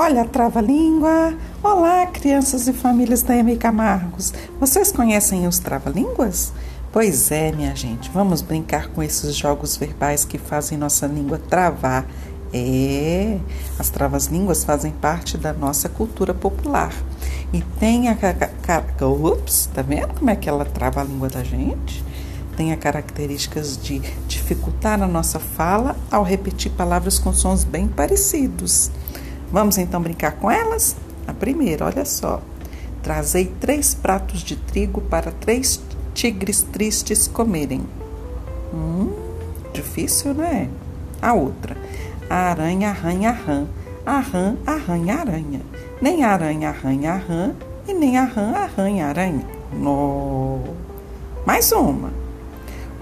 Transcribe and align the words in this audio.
Olha 0.00 0.22
a 0.22 0.24
trava-língua! 0.24 1.36
Olá, 1.60 2.06
crianças 2.06 2.68
e 2.68 2.72
famílias 2.72 3.20
da 3.22 3.34
M. 3.34 3.56
Camargos! 3.56 4.32
Vocês 4.60 4.92
conhecem 4.92 5.44
os 5.44 5.58
trava-línguas? 5.58 6.52
Pois 6.92 7.32
é, 7.32 7.50
minha 7.50 7.74
gente, 7.74 8.08
vamos 8.08 8.40
brincar 8.40 8.90
com 8.90 9.02
esses 9.02 9.34
jogos 9.34 9.76
verbais 9.76 10.24
que 10.24 10.38
fazem 10.38 10.78
nossa 10.78 11.04
língua 11.08 11.40
travar. 11.50 12.06
É, 12.54 13.38
as 13.76 13.90
travas-línguas 13.90 14.62
fazem 14.62 14.92
parte 14.92 15.36
da 15.36 15.52
nossa 15.52 15.88
cultura 15.88 16.32
popular. 16.32 16.94
E 17.52 17.60
tem 17.80 18.08
a. 18.08 18.16
Ups, 19.04 19.68
tá 19.74 19.82
vendo 19.82 20.14
como 20.14 20.30
é 20.30 20.36
que 20.36 20.48
ela 20.48 20.64
trava 20.64 21.00
a 21.00 21.04
língua 21.04 21.28
da 21.28 21.42
gente? 21.42 22.04
Tem 22.56 22.72
as 22.72 22.78
características 22.78 23.76
de 23.76 23.98
dificultar 24.28 25.02
a 25.02 25.08
nossa 25.08 25.40
fala 25.40 25.96
ao 26.08 26.22
repetir 26.22 26.70
palavras 26.70 27.18
com 27.18 27.32
sons 27.32 27.64
bem 27.64 27.88
parecidos. 27.88 28.92
Vamos 29.50 29.78
então 29.78 30.00
brincar 30.00 30.32
com 30.32 30.50
elas? 30.50 30.96
A 31.26 31.32
primeira, 31.32 31.86
olha 31.86 32.04
só. 32.04 32.42
Trazei 33.02 33.46
três 33.60 33.94
pratos 33.94 34.40
de 34.40 34.56
trigo 34.56 35.00
para 35.00 35.30
três 35.30 35.80
tigres 36.12 36.62
tristes 36.62 37.26
comerem. 37.26 37.82
Hum, 38.74 39.10
difícil, 39.72 40.34
né? 40.34 40.68
A 41.22 41.32
outra. 41.32 41.76
A 42.28 42.50
aranha 42.50 42.90
arranha 42.90 43.30
a 43.30 43.32
rã, 43.32 43.66
a 44.04 44.18
rã 44.20 44.56
arranha 44.66 45.14
a 45.14 45.20
aranha. 45.20 45.60
Nem 46.00 46.24
a 46.24 46.30
aranha 46.30 46.68
arranha 46.68 47.12
a 47.12 47.16
rã 47.16 47.54
e 47.86 47.94
nem 47.94 48.18
a 48.18 48.24
rã 48.24 48.52
arranha 48.52 49.06
a 49.06 49.08
aranha. 49.08 49.46
No. 49.72 50.60
Mais 51.46 51.72
uma. 51.72 52.12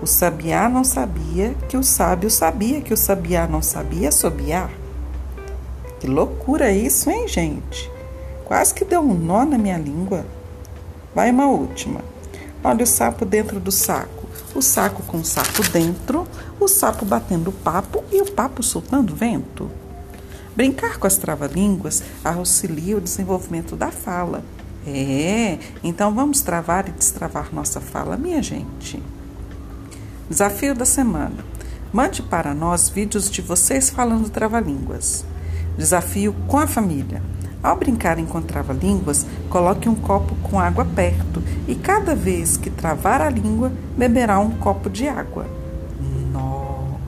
O 0.00 0.06
sabiá 0.06 0.68
não 0.68 0.84
sabia 0.84 1.54
que 1.68 1.76
o 1.76 1.82
sábio 1.82 2.30
sabia 2.30 2.80
que 2.80 2.92
o 2.92 2.96
sabiá 2.96 3.48
não 3.48 3.62
sabia 3.62 4.12
sobiar. 4.12 4.70
Que 6.00 6.06
loucura 6.06 6.70
isso, 6.70 7.10
hein, 7.10 7.26
gente? 7.26 7.90
Quase 8.44 8.74
que 8.74 8.84
deu 8.84 9.00
um 9.00 9.14
nó 9.14 9.44
na 9.44 9.58
minha 9.58 9.78
língua. 9.78 10.24
Vai 11.14 11.30
uma 11.30 11.48
última. 11.48 12.00
Olha 12.62 12.84
o 12.84 12.86
sapo 12.86 13.24
dentro 13.24 13.58
do 13.58 13.72
saco. 13.72 14.26
O 14.54 14.62
saco 14.62 15.02
com 15.02 15.18
o 15.18 15.24
sapo 15.24 15.62
dentro, 15.70 16.26
o 16.58 16.68
sapo 16.68 17.04
batendo 17.04 17.52
papo 17.52 18.02
e 18.10 18.20
o 18.20 18.32
papo 18.32 18.62
soltando 18.62 19.14
vento. 19.14 19.70
Brincar 20.54 20.98
com 20.98 21.06
as 21.06 21.16
trava-línguas 21.16 22.02
auxilia 22.24 22.96
o 22.96 23.00
desenvolvimento 23.00 23.76
da 23.76 23.90
fala. 23.90 24.42
É, 24.86 25.58
então 25.82 26.14
vamos 26.14 26.40
travar 26.40 26.88
e 26.88 26.92
destravar 26.92 27.54
nossa 27.54 27.80
fala, 27.80 28.16
minha 28.16 28.42
gente. 28.42 29.02
Desafio 30.28 30.74
da 30.74 30.84
semana. 30.84 31.44
Mande 31.92 32.22
para 32.22 32.54
nós 32.54 32.88
vídeos 32.88 33.30
de 33.30 33.42
vocês 33.42 33.90
falando 33.90 34.30
trava-línguas. 34.30 35.24
Desafio 35.76 36.34
com 36.46 36.58
a 36.58 36.66
família. 36.66 37.22
Ao 37.62 37.76
brincar 37.76 38.18
em 38.18 38.26
trava-línguas, 38.26 39.26
coloque 39.50 39.88
um 39.88 39.94
copo 39.94 40.34
com 40.36 40.58
água 40.58 40.84
perto 40.84 41.42
e 41.66 41.74
cada 41.74 42.14
vez 42.14 42.56
que 42.56 42.70
travar 42.70 43.20
a 43.20 43.30
língua, 43.30 43.72
beberá 43.96 44.38
um 44.38 44.50
copo 44.50 44.88
de 44.88 45.08
água. 45.08 45.46
Nó! 46.32 46.98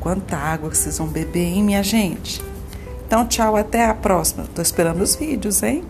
Quanta 0.00 0.36
água 0.36 0.70
vocês 0.74 0.96
vão 0.96 1.06
beber, 1.06 1.44
hein, 1.44 1.62
minha 1.62 1.82
gente? 1.82 2.42
Então, 3.06 3.26
tchau, 3.26 3.56
até 3.56 3.84
a 3.86 3.94
próxima. 3.94 4.44
Tô 4.54 4.62
esperando 4.62 5.02
os 5.02 5.14
vídeos, 5.14 5.62
hein? 5.62 5.84